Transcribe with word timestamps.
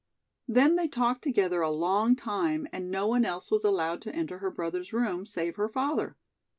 Then 0.47 0.77
they 0.77 0.87
talked 0.87 1.21
together 1.21 1.61
a 1.61 1.69
long 1.69 2.15
time 2.15 2.67
and 2.71 2.89
no 2.89 3.05
one 3.05 3.23
else 3.23 3.51
was 3.51 3.63
allowed 3.63 4.01
to 4.01 4.15
enter 4.15 4.39
her 4.39 4.49
brother's 4.49 4.91
room, 4.91 5.27
save 5.27 5.57
her 5.57 5.69
father. 5.69 6.17